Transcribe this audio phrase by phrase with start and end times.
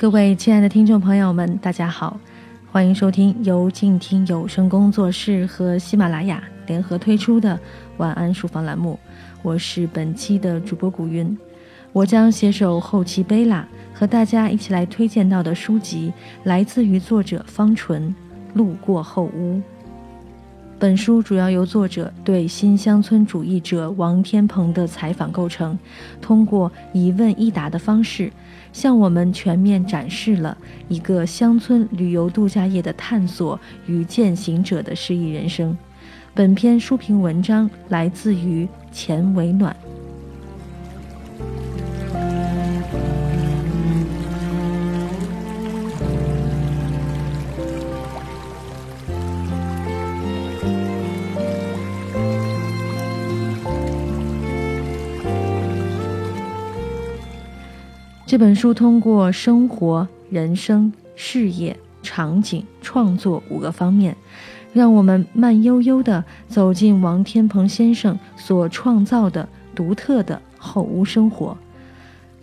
[0.00, 2.18] 各位亲爱的听众朋友们，大家好，
[2.72, 7.60] 欢迎收听由静听有声工作室和喜马拉雅联合推出的
[7.98, 8.98] 晚安书房栏目。
[9.42, 11.36] 我是本期的主播古云，
[11.92, 16.10] 我将携手后期贝拉，和大家一起来推荐到的书籍，
[16.44, 18.08] 来自于作者方纯，
[18.54, 19.56] 《路过后屋》。
[20.80, 25.78] 本书主要由作者对新乡村主义者王天鹏的采访构成，
[26.22, 28.32] 通过一问一答的方式，
[28.72, 30.56] 向我们全面展示了
[30.88, 35.76] 一个乡村旅游度假业的探索与践行者的诗意人生。
[36.32, 39.76] 本篇书评文章来自于钱维暖。
[58.30, 64.16] 这本书通过生活、人生、事业、场景、创作五个方面，
[64.72, 71.58] 让我们慢悠悠地走进王天鹏先生所创造的独特的后屋生活，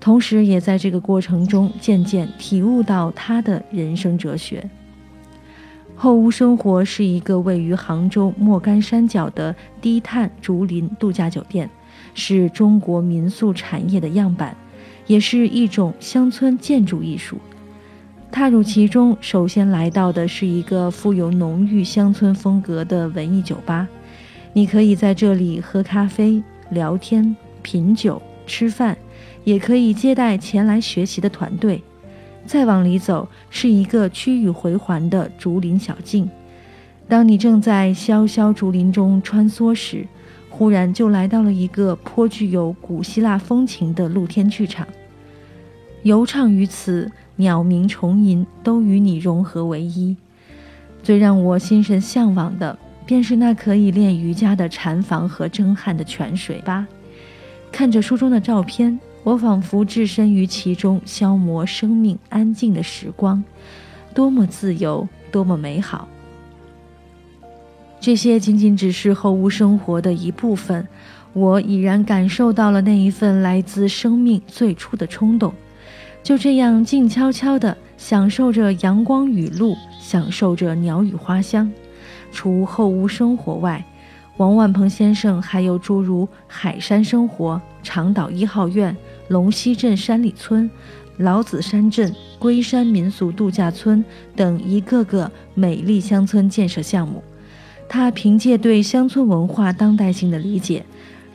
[0.02, 4.70] 同时也在这个过程中渐渐体悟到他的人生哲学。
[5.96, 11.70] 后屋生活是一个位于杭州莫干山脚的低碳竹林度假酒店，
[12.14, 14.54] 是中国民宿产业的样板。
[15.08, 17.38] 也是一种乡村建筑艺术。
[18.30, 23.88] 踏入其中，首先来到的是一个富有浓郁乡村风格的文艺酒吧。
[24.54, 28.98] 你可以在这里喝咖啡、聊天、品酒、吃饭，
[29.44, 31.82] 也可以接待前来学习的团队。
[32.46, 36.30] 再往里走，是一个曲宇回环的竹林小径。
[37.08, 40.06] 当你正在萧萧竹林中穿梭时，
[40.50, 44.88] 忽然就来到了一个颇具有古希腊风情的露天剧场。
[46.04, 50.16] 游唱于此，鸟鸣虫吟都与你融合为一。
[51.04, 56.88] 最让我心神向往的，便是那可以练瑜伽的禅房和蒸汗的泉水吧。
[57.72, 63.44] 看着书中的照片，我仿佛置身于其中，消磨生命安静的时光，
[64.14, 66.08] 多么自由，多么美好。
[68.00, 70.88] 这些仅仅只是后屋生活的一部分，
[71.34, 75.54] 我已然感受到了那一份来自生命最初的冲动。
[76.24, 81.72] 就这样静悄悄地享受着阳光雨露，享受着鸟语花香。
[82.32, 83.84] 除后屋生活外，
[84.36, 88.96] 王万鹏先生还有诸如海山生活、长岛一号院、
[89.30, 90.70] 龙溪镇山里村、
[91.18, 94.04] 老子山镇、龟山民俗度假村
[94.36, 97.24] 等一个个美丽乡村建设项目。
[97.90, 100.86] 他凭借对乡村文化当代性的理解。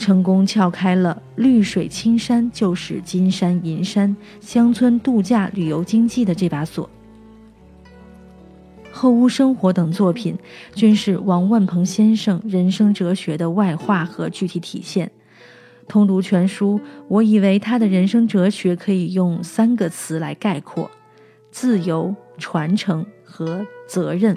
[0.02, 6.90] 成功撬开了“绿水青山就是金山银山”乡村度假旅游经济的这把锁。
[8.91, 10.36] 后屋生活等作品
[10.74, 15.08] 均是王万鹏先生人生哲学的外化和具体体现。
[15.86, 20.91] 通读全书，我以为他的人生哲学可以用三个词来概括：
[21.52, 24.36] 自由、传承和责任。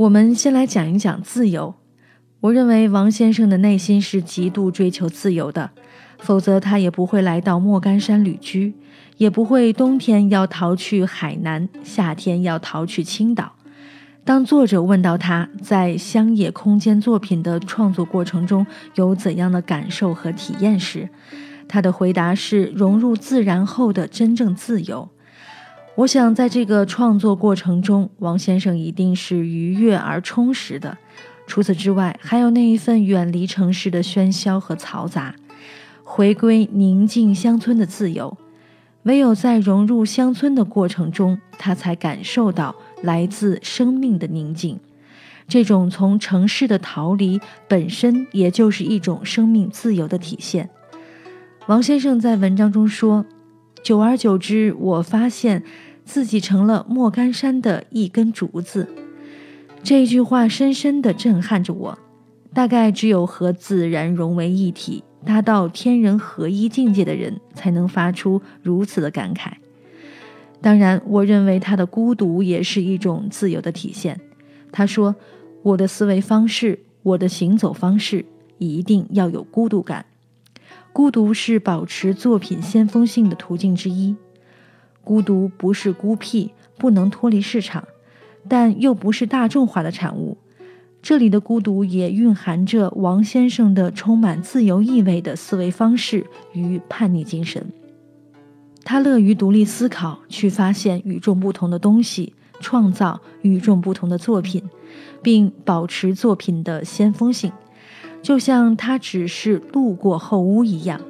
[0.00, 1.74] 我们先来讲一讲自由。
[2.40, 5.72] 我认为王先生的内心是极度追求自由的，
[6.20, 8.72] 否则他也不会来到莫干山旅居，
[9.18, 13.52] 也不会冬天要逃去海南，夏天要逃去青岛。
[14.24, 21.06] 当作者问到他在乡野空间作品的创作过程中有怎样的感受和体验时，
[21.68, 25.06] 他的回答是融入自然后的真正自由。
[26.00, 30.96] 我想，在这个创作过程中，王先生一定是愉悦而充实的。
[31.46, 35.34] 除此之外，还有那一份远离城市的喧嚣和嘈杂，
[36.02, 38.34] 回归宁静乡村的自由。
[39.02, 44.80] 唯有在融入乡村的过程中，他才感受到来自生命的宁静。
[45.46, 47.38] 这种从城市的逃离，
[47.68, 50.70] 本身也就是一种生命自由的体现。
[51.66, 53.26] 王先生在文章中说
[53.84, 55.62] ：“久而久之，我发现。”
[56.10, 58.88] 自己成了莫干山的一根竹子，
[59.80, 61.96] 这句话深深地震撼着我。
[62.52, 69.52] 大概只有和自然融为一体、达到天人合一境界的人，才能发出如此的感慨。
[70.60, 74.20] 当然，我认为他的孤独也是一种自由的体现。
[74.72, 75.14] 他说
[75.62, 78.24] ：“我的思维方式，我的行走方式，
[78.58, 80.04] 一定要有孤独感。
[80.92, 84.16] 孤独是保持作品先锋性的途径之一。”
[85.02, 87.84] 孤独不是孤僻，不能脱离市场，
[88.48, 90.36] 但又不是大众化的产物。
[91.02, 97.72] 这里的孤独也蕴含着王先生的充满自由意味的思维方式与叛逆精神。
[98.84, 104.62] 他乐于独立思考，去发现与众不同的东西，创造与众不同的作品，
[105.22, 107.50] 并保持作品的先锋性，
[108.22, 111.00] 就像他只是路过后屋一样。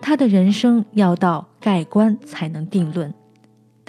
[0.00, 3.14] 他的人生要到盖棺才能定论，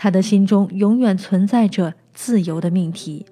[0.04, 3.26] 他的心中永远存在着自由的命题。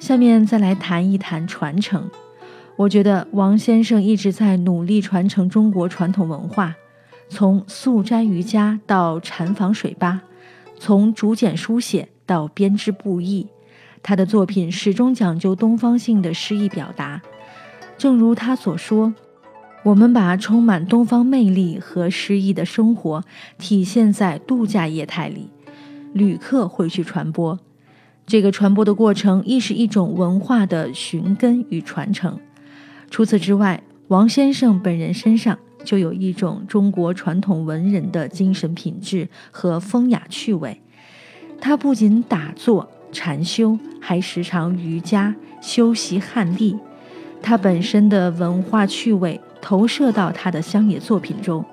[0.00, 2.10] 下面再来谈一谈传承。
[2.74, 6.74] 我觉得王先生一直在努力传承中国传统文化，
[7.28, 10.22] 从素斋瑜伽到禅房水吧，
[10.76, 13.46] 从竹简书写到编织布艺，
[14.02, 17.20] 他的作品始终讲究东方性的诗意表达。
[17.98, 19.14] 正如他所说
[19.84, 23.22] ：“我们把充满东方魅力和诗意的生活
[23.58, 25.50] 体现在度假业态里，
[26.12, 27.58] 旅客会去传播。”
[28.26, 32.38] 这个传播的过程亦是一种文化的寻根与传承。
[33.10, 40.80] 除此之外，王先生本人身上就有一种中国传统文人的精神品质和风雅趣味。
[41.60, 46.76] 他不仅打坐禅修，还时常瑜伽修习汉隶。
[47.42, 51.64] 他本身的文化趣味投射到他的乡野作品中，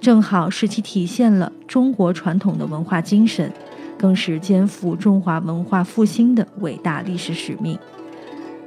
[0.00, 3.52] 正好使其体现了中国传统的文化精神。
[3.98, 7.76] 更是肩负中华文化复兴的伟大历史使命。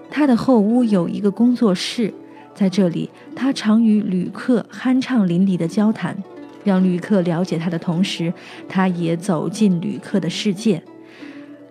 [0.10, 2.14] 他的后屋有一个工作室，
[2.54, 6.22] 在这里，他常与旅客酣畅淋漓的交谈，
[6.66, 8.34] 让旅客了解他的同时，
[8.68, 10.84] 他也走进旅客的世界。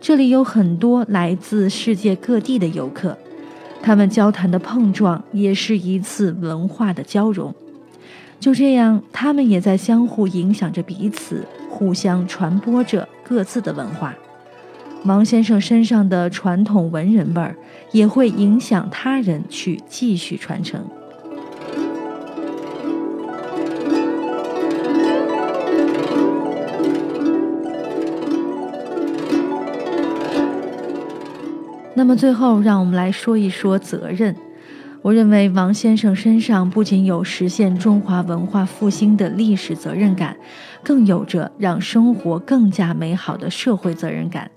[0.00, 3.16] 这里有很多来自世界各地的游客，
[3.82, 7.54] 他们交谈的碰撞也是一次文化的交融。
[8.40, 13.06] 就这样，他们也在相互影响着彼此，互相传播着。
[13.22, 14.12] 各自的文化，
[15.04, 17.54] 王先生身上的传统文人味儿
[17.92, 20.84] 也会影响他人去继续传承。
[32.00, 34.34] 那么最后，让我们来说一说责任。
[35.02, 40.34] 我认为王先生身上不仅有实现中华文化复兴的历史责任感，
[40.82, 44.50] 更有着让生活更加美好的社会责任感。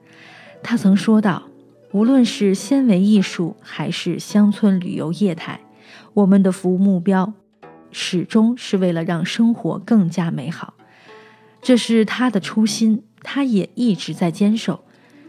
[0.64, 1.44] 他曾说道
[1.92, 5.60] ：“无论是纤维艺术还是乡村旅游业态，
[6.14, 7.34] 我们的服务目标
[7.92, 10.76] 始终是为了让生活更加美好。”
[11.62, 14.86] 这是他的初心，他也一直在坚守。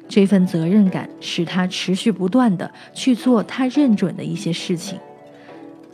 [0.09, 4.99] 这份责任感使他持续不断的去做他认准的一些事情，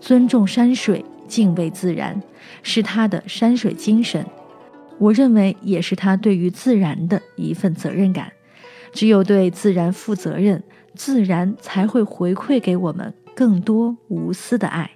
[0.00, 2.20] 尊重山水、敬畏自然，
[2.62, 4.24] 是他的山水精神。
[4.98, 8.32] 我认为也是他对于自然的一份责任感。
[8.92, 10.62] 只有对自然负责任，
[10.94, 14.90] 自然才会回馈给我们更多无私的爱。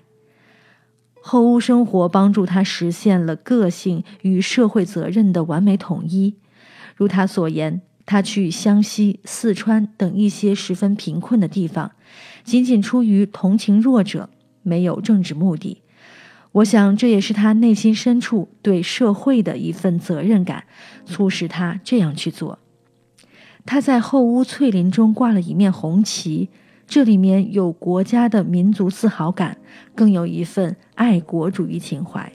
[1.23, 6.35] 后屋生活帮助他实现了个性与社会责任的完美统一，
[6.97, 7.81] 如他所言。
[8.07, 11.93] 他去湘西、四川等一些十分贫困的地方，
[12.43, 14.29] 仅仅出于同情弱者，
[14.63, 15.83] 没有政治目的。
[16.53, 20.65] 我想，这也是他内心深处对社会的一份责任感，
[21.05, 22.59] 促使他这样去做。
[23.67, 26.51] 他在后屋翠林中挂了一面红旗，
[26.87, 29.57] 这里面有国家的民族自豪感，
[29.95, 32.31] 更有一份爱国主义情怀。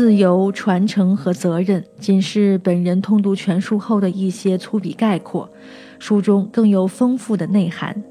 [0.00, 5.46] 自由、传承和责任，仅是本人通读全书后的一些粗笔概括。
[5.98, 8.02] 书中更有丰富的内涵，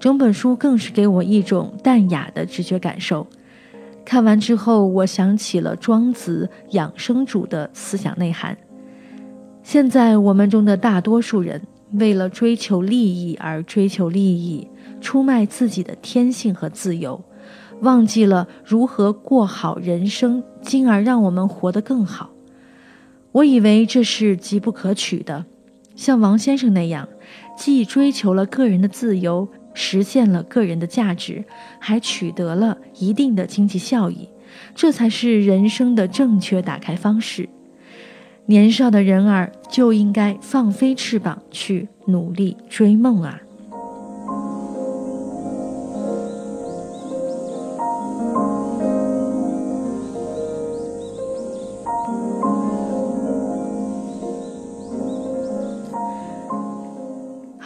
[0.00, 3.24] 整本书更是给我一种淡雅的直觉感受。
[4.04, 8.58] 看完之后，我想起了庄子养生主的思想内涵。
[9.62, 11.62] 现在我们中的大多数人，
[11.92, 14.66] 为了追求利益而追求利益，
[15.00, 17.22] 出卖自己的天性和自由。
[17.80, 22.30] 忘记了如何过好人生，进而让我们活得更好。
[23.32, 25.44] 我以为这是极不可取的，
[25.94, 27.08] 像王先生那样，
[27.56, 31.44] 既追求了个人的自由，实现了个人的价值，
[31.78, 34.28] 还取得了一定的经济效益，
[34.74, 37.48] 这才是人生的正确打开方式。
[38.46, 43.40] 年少的人儿就应该放飞翅膀，去努力追梦啊！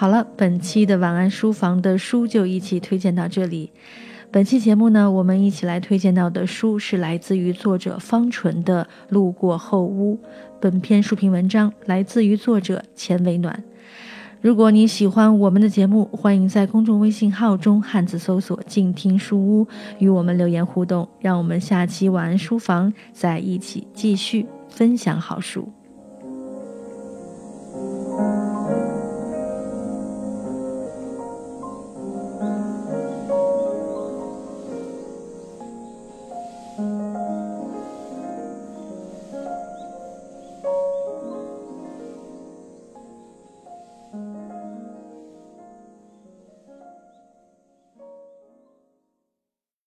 [0.01, 3.71] 好了，本期的晚安书房的书就一起推荐到这里。
[4.31, 10.17] 本期节目呢，我们一起来推荐到的书是来自于作者方纯的《路过后屋》。
[10.59, 13.63] 本篇书评文章来自于作者钱维暖。
[14.41, 19.69] 如果你喜欢我们的节目，欢迎在公众微信号中汉字搜索“静听书屋”，
[20.01, 21.07] 与我们留言互动。
[21.21, 25.71] 让我们下期晚安书房再一起继续分享好书。